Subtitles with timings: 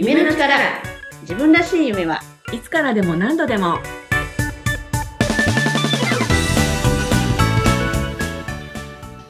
[0.00, 0.54] 夢の力。
[1.22, 2.20] 自分らしい夢は
[2.52, 3.78] いつからでも何度でも。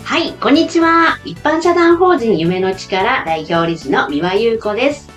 [0.04, 1.18] はいこんにちは。
[1.24, 5.08] 一般社団法人夢の力代表理事の三輪優子です。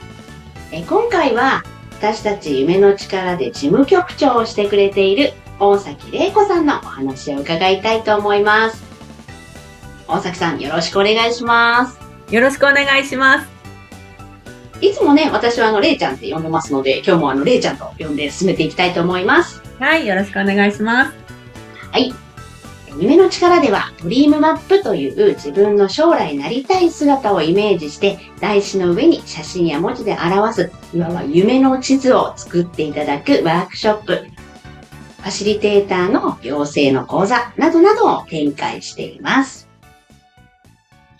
[0.72, 1.64] え今回は
[2.00, 8.82] 私たち夢の力で事務局長をしてくれている大崎玲子さんのお話を伺いたいと思います。
[10.08, 12.00] 大崎さんよろしくお願いします。
[12.34, 13.51] よろしくお願いします。
[14.82, 19.62] いつもね、私はあの、れいちゃんって呼んでますので、今日もあの、れいちゃんと呼んで進めていきたいと思います。
[19.80, 21.14] はいよろしくお願いします
[21.92, 22.14] はい。
[23.00, 34.14] 夢の力では、ドリームマップという自分の将来なりたい姿をイメージして、台紙の上に写真や文字で表す、いわば夢の地図を作っていただくワークショップ、
[35.22, 39.70] ファシリテーターの養成の講座などなどを展開しています。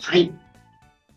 [0.00, 0.32] はい。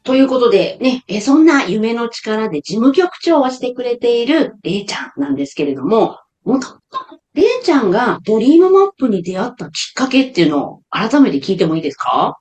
[0.05, 12.37] ということで、ね、えそんな夢の力で事務局長をしてくれているれいちゃんなんですけれども、もともとれいちゃんがドリームマップに出会ったきっかけっていうのを改めて聞いてもいいですか？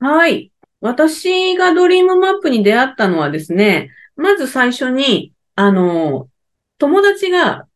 [0.00, 6.28] はい私がドリームマップに出会ったのはですねまず最初にあの
[6.78, 7.66] 友達が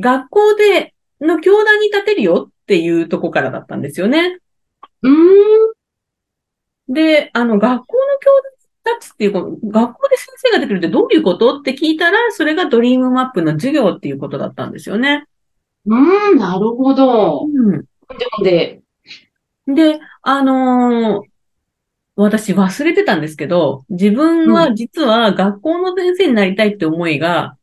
[0.00, 4.38] 学校での教壇に立てるよっていうとこからだったんですよね。
[5.02, 5.74] うーん。
[6.86, 8.30] で、あの、学校の教
[8.84, 15.26] 壇立つっていうか、学校で先生ができるってどういうことって聞いたら、それがドリームマップの授業っていうことだったんですよね。
[15.86, 17.46] うーん、なるほど。
[17.46, 17.84] うん。
[18.42, 18.82] で、
[19.66, 21.34] で、で、あのー
[22.16, 27.56] 私忘れてたんですけど、自分は実は学校の先生になりたいって思いが、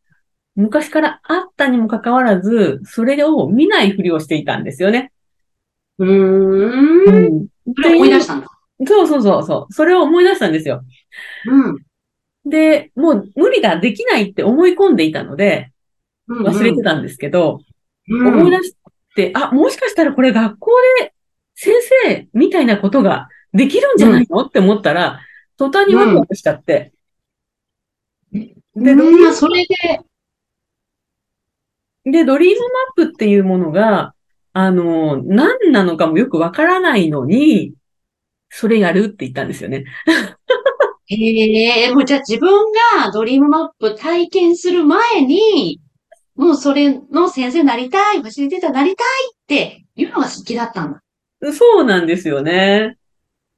[0.56, 5.14] 昔からあったにもかかわらず、それを見ないふりをしていたんですよね。
[6.00, 7.44] うーん。
[7.44, 7.48] ん。
[7.78, 8.48] それ思い出したんだ。
[8.86, 9.74] そうそうそうそう。
[9.74, 10.84] それを思い出したんですよ。
[11.46, 12.50] うん。
[12.50, 15.72] で、もう無理だ、できないって思い込んでいたので、
[16.28, 17.60] うん忘れてたんですけど、
[18.08, 18.76] うん思い出し
[19.16, 21.14] て、あ、もしかしたらこれ学校で
[21.56, 21.74] 先
[22.06, 25.20] 生みたいなことができるんじゃないの、って思ったら、
[25.58, 26.94] 途端にワクワクしちゃって。
[28.32, 28.56] で、
[28.96, 30.02] ドリうん、それで、
[32.06, 32.62] で、ドリーム
[32.96, 34.16] マップっていうものが、
[34.54, 37.74] あの、何なのかもよくわからないのに、
[38.52, 39.86] それやるって言ったんですよね。
[41.08, 45.80] へえ、もうじゃあ自分がドリームマップ体験する前に、
[46.36, 51.02] もうそれの先生になりたい、ファシリテーターになりたいっていうのが好きだったんだ。
[51.54, 52.98] そうなんですよね。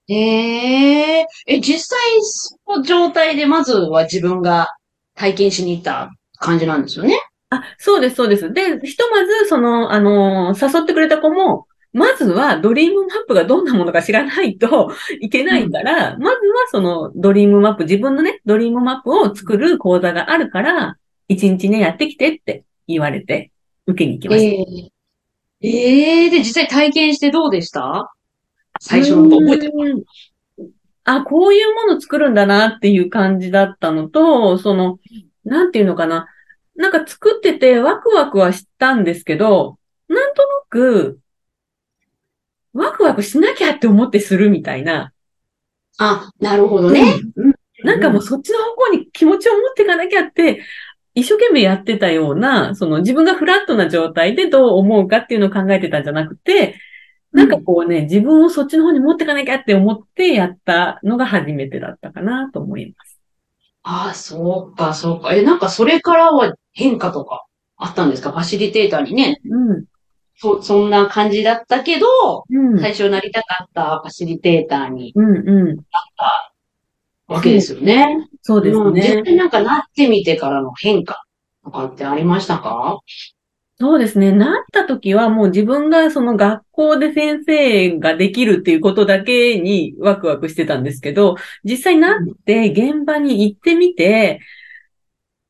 [0.07, 4.67] へえ、え、実際その状態でまずは自分が
[5.15, 7.19] 体験しに行った感じなんですよね。
[7.49, 8.51] あ、そうです、そうです。
[8.51, 23.51] で、ひとまず、その、あの、誘ってくれた子も、まずはドリームマップがどんなものか知らないといけないから、まずはそのドリームマップ、自分のね、ドリームマップを作る講座があるから、一日ね、やってきてって言われて、
[23.85, 24.89] 受けに行きました。
[25.61, 28.11] ええええで、実際体験してどうでした？
[28.81, 30.05] 最初の覚えてるる
[31.05, 34.99] あ、こういうもの作るんだなっていう感じだったのと、その、
[35.45, 36.27] なんていうのかな。
[36.75, 39.77] なんか作っててワクワクはしたんですけど、
[40.07, 41.19] なんとなく、
[42.73, 45.13] ワクワクしなきゃって思ってするみたいな。
[45.97, 47.19] あ、なるほどね。
[47.35, 47.53] うん
[47.83, 50.63] なんかもうそっちの方向に気持ちを持っていかなきゃって、
[51.15, 56.79] 一生懸命やってたような、その自分がフラットな状態でどう思うかっていうのを考えてたんじゃなくて、
[57.33, 63.19] なんかこうね、自分をそっちの方に持っていかなきゃって思ってやったのが初めてだったかなと思います。
[63.81, 65.33] ああ、そうか、そうか。
[65.33, 67.45] え、なんかそれからは変化とか
[67.75, 68.31] あったんですか？
[68.31, 69.41] ファシリテーターにね。
[69.45, 69.85] うん。
[70.35, 72.07] そ、そんな感じだったけど、
[72.49, 72.79] うん。
[72.79, 75.77] 最初なりたかったファシリテーターにうんうん。
[77.27, 78.27] わけですよね。
[78.41, 79.23] そうですうん実ね。
[79.25, 81.23] 際なんかなってみてからの変化
[81.63, 82.99] とかってありましたか？
[83.79, 84.31] そうですね。
[84.31, 94.41] なった時はもう自分がその学校で先生ができるっていうことだけにワクワクしてたんですけど、実際なって現場に行ってみて、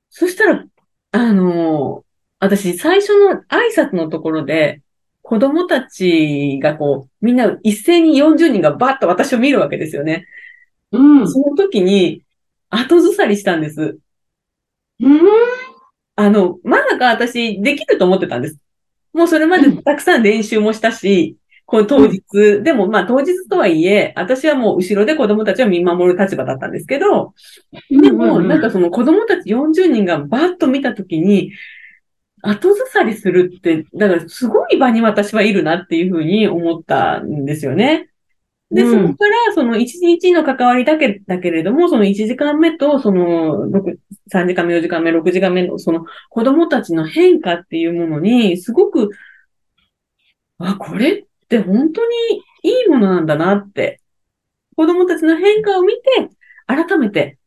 [0.09, 0.65] そしたら、
[1.12, 2.06] あの、
[2.44, 4.81] 私最初の挨拶のところで、
[5.22, 10.25] 子供たちがこう、みんな一斉に40人がバッと私を見るわけですよね。
[10.92, 11.31] うん。
[11.31, 12.22] その時に
[12.69, 13.98] 後ずさりしたんです。
[15.00, 15.22] うん。
[16.18, 18.57] あの、まさか私できると思ってたんです。
[19.13, 22.22] もうそれまでたくさん練習もしたし、こう当日、
[22.62, 27.34] でもまあ当日とはいえ、私はもう後ろで子供たちを見守る立場だったんですけど、
[27.89, 31.54] でもなんかその子供たち40人がバッと見たときに、
[32.45, 38.10] 後ずさりするって、だからすごい場に私はいるなっていうふうに思ったんですよね。
[38.69, 43.98] で、うんそこから、その1日の関わりだけだけれども、その1時間目と、その6
[44.30, 49.12] 3時間目、4時間目、6時間目の、その子供たちの変化っていうものに、すごく、
[50.57, 52.16] あ、これって本当に
[52.63, 54.01] いいものなんだなって、
[54.75, 56.01] 子供たちの変化を見て、
[56.68, 57.38] 改めて、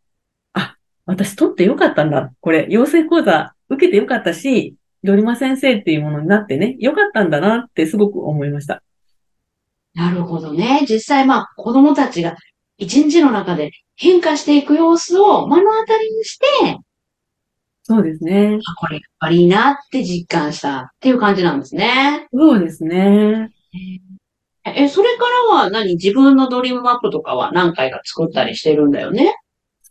[0.54, 2.32] あ、私取ってよかったんだ。
[2.40, 8.82] これ、養成講座受けてよかったし、ドリマ先生っていうものになってね、よかったんだなってすごく思いました。
[9.94, 10.84] なるほどね。
[10.86, 12.36] 実際まあ子供たちが
[12.76, 16.44] 一日の中で変化していく様子を目の当たりにして、
[17.82, 18.58] そうですね。
[18.62, 22.28] あこれやっぱりいいなって実感したっていう感じなんですね。
[22.34, 23.50] そうですね。
[24.64, 25.94] え、それからは何？
[25.94, 29.36] 自分のドリームマップとかは何回か作ったりしてるんだよね？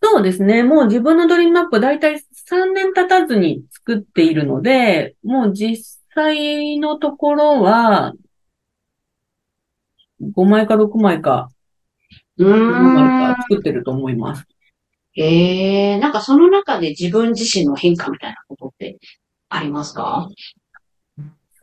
[0.04, 0.62] そうですね。
[0.64, 8.14] もう自分のドリームマップだいたい3年経たずに作っているので、もう実際のところは、
[10.22, 11.50] 5枚か6枚か、
[12.38, 13.42] う6枚ーんか。
[13.44, 14.46] 作ってると思います。
[15.18, 18.98] ええなんかその中で自分自身の変化みたいなことって
[19.48, 20.30] ありますか？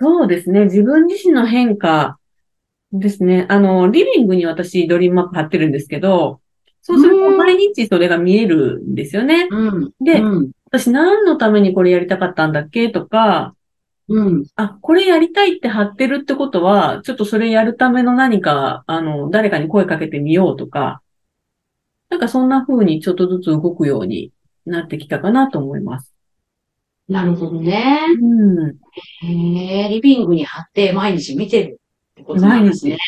[0.01, 0.65] そうですね。
[0.65, 2.19] 自分自身の変化
[2.93, 3.47] ですね。
[3.49, 6.41] あの、リビングに私ドリームマップ貼ってるんですけど、
[6.81, 9.47] そうするとうん毎日それが見えるんですよね。
[9.51, 9.91] うん。
[10.01, 10.51] で、うん。
[10.73, 12.89] 私何のためにこれやりたかったんだっけ？
[12.89, 13.55] とか、
[14.09, 14.45] うん。
[14.57, 21.03] あ、これやりたいって貼ってるってことは、ちょっとそれやるための何か、あの、誰かに声かけてみようとか、
[22.11, 24.33] なんかそんな風にちょっとずつ動くように
[24.67, 26.13] なってきたかなと思います。
[27.09, 28.07] なるほどね。
[28.21, 28.77] うん。
[29.27, 31.81] へえ、リビングに貼って毎日見てる
[32.13, 32.99] ってことなんですね。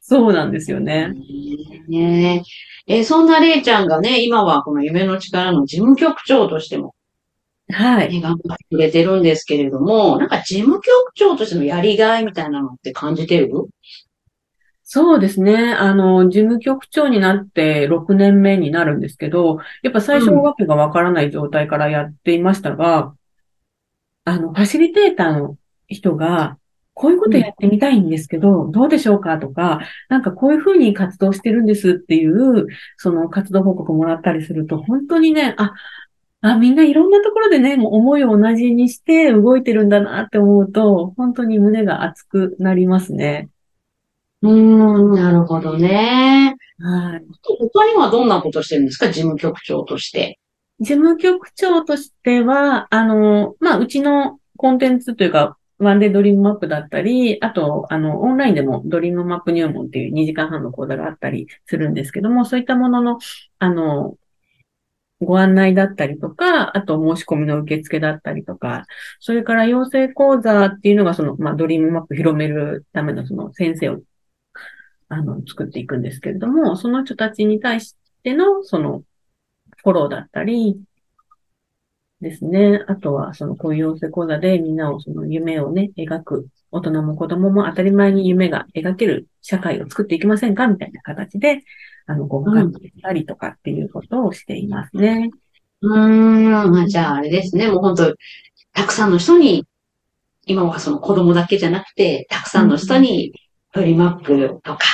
[0.00, 1.12] そうなんですよね。
[1.88, 2.42] ね
[2.86, 6.94] えーそんなれいちゃんがね、今はこの夢の力の事務局長としても、
[7.70, 8.12] はい。
[8.12, 13.50] ね、頑張ってくれてるんですけれども、なんか事務局長としてのやりがいみたいなのって感じてる？
[14.84, 15.74] そうですね。
[15.74, 23.14] あの、事務局長になって6年目になるんですけど、やっぱ最初うんわけがわからない状態からやっていましたが、
[24.24, 25.56] あの、ファシリテーターの
[25.88, 26.56] 人が、
[26.94, 32.66] こういうことやってみたいんですけど、どうでしょうかとか、なんかこういうふうに活動してるんですっていう、
[32.96, 35.74] その活動報告もらったりすると、本当にね、あ、
[36.40, 43.48] あ、みんないろんなところでね、もう思いを同じにして動いてるんだなって思うと、本当に胸が熱くなりますね。
[44.42, 46.54] うーん、なるほどね。
[46.78, 47.24] はい。
[47.42, 49.08] 他にはどんなことしてるんですか？
[49.08, 50.38] 事務局長として。
[50.78, 63.18] 事務局長としては、あの、まあ、うちのコンテンツというか、ワンデードリームマップだったり、あと、あの、オンラインでもドリームマップ入門っていう2時間半の講座があったりするんですけども、そういったものの、
[63.58, 64.14] あの、
[65.20, 68.86] ご案内だったりとか、あと申し込みの受付だったりとか、
[69.20, 74.00] それから養成講座っていうのがその、まあ、ドリームマップ広めるためのその先生を、
[75.08, 79.02] あの、作っていくんですけれども、その人たちに対しての、その、
[79.82, 80.80] フォローだったり、
[82.20, 82.84] ですね。
[82.88, 86.48] あとは、その、こういう養成講座でみんなをその夢をね、描く。
[86.70, 91.62] 大人も子供も当たり前に夢が描ける社会を作っていきませんかみたいな形で、
[92.06, 95.30] あの、ご関係したりとかっていうことをしていますね。
[95.80, 98.14] うーん、まあじゃああれですね、もう本当
[98.74, 99.66] たくさんの人に、
[100.46, 103.32] 今はその子供だけじゃなくて、たくさんの人に
[103.72, 104.86] ドリマップとか、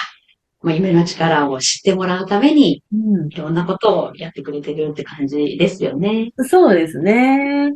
[0.63, 3.29] まあ、夢の力を知ってもらうために、うん。
[3.29, 6.33] いろんなことをやってくれてるって感じですよね。
[6.49, 7.71] そうですね。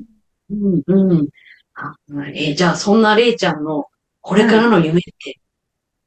[0.50, 1.28] うん、うん。
[1.80, 1.94] あ
[2.35, 3.87] えーじゃあそんなれいちゃんの
[4.20, 5.40] これからの夢って、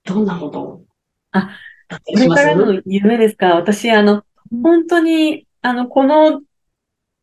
[0.03, 0.83] どんなことを？
[1.31, 1.49] あ、
[2.05, 3.55] これからの夢ですか？
[3.55, 4.23] 私、あの、
[4.61, 6.41] 本当に、あの、この、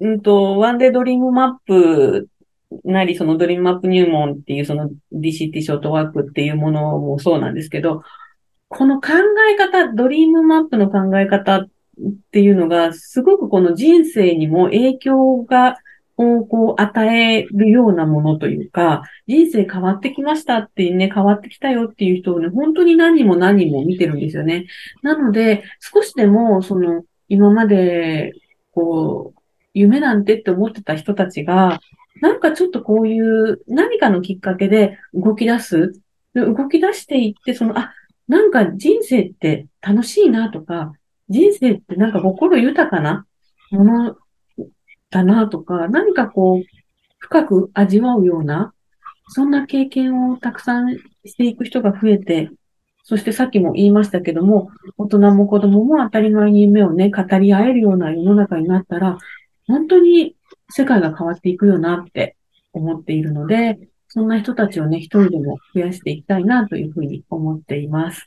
[0.00, 2.28] うんと、ワンデードリームマップ
[2.84, 8.02] なり、そのドリームマップ入門っていう、その DCT ショートワークっていうものもそうなんですけど、
[8.68, 9.08] この考
[9.52, 11.68] え方、ドリームマップの考え方っ
[12.32, 15.76] ていうのが、すごくこの人生にも影響が、
[16.18, 24.66] をこう与えるようなものというか、人生変わってきましたってね、変わってきたよっていう人をね、本当に何も何も見てるんですよね。
[25.02, 28.32] なので、少しでも、その、今まで、
[28.72, 29.40] こう、
[29.74, 31.78] 夢なんてって思ってた人たちが、
[32.20, 35.92] なんかちょっとこういう何かのきっかけで動き出す。
[36.34, 37.92] 動き出していって、その、あ、
[38.26, 40.92] なんか人生って楽しいなとか、
[41.28, 43.24] 人生ってなんか心豊かな
[43.70, 44.16] もの
[45.10, 46.64] だなとか、何かこう、
[47.18, 48.72] 深く味わうような、
[49.28, 52.50] そんな経験をたくさんしていく人が増えて、
[53.02, 59.18] そしてさっきも言いましたけども、大人も子供も当たり前に夢をね、語り合えるような世の中になったら、
[59.66, 60.36] 本当に
[60.70, 62.36] 世界が変わっていくよなって
[62.72, 68.24] 思っているので、そんな人たちをね、一人でも増やしていきたいなというふうに思っています。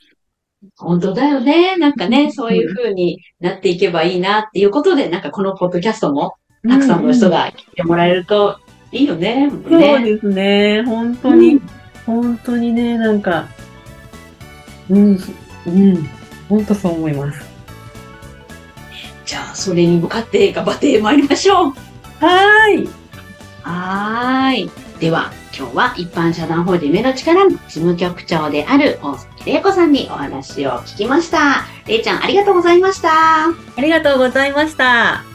[0.76, 1.76] 本当だよね。
[1.76, 6.34] なんかね、そういう風になっていけばいいなっていうことで、なんかこのポッドキャストも
[6.68, 8.58] たくさんの人が聞いてもらえると
[8.92, 9.50] いいよね。
[9.52, 10.82] うんそうねですね。
[10.84, 13.48] 本当に、うん本当にね、なんか、
[14.90, 15.18] うん、
[15.66, 16.08] うん、
[16.48, 17.40] 本当そう思います。
[19.24, 21.70] じゃあ、それに向かって頑張ってまいりましょう。
[21.70, 22.88] はーい。
[23.62, 24.70] はーい。
[24.98, 31.64] では、今日は一般社団法人夢の力の事務局長である大崎玲子さんにお話を聞きました。
[31.86, 33.48] れいちゃん、ありがとうございました。
[33.48, 35.31] ありがとうございました。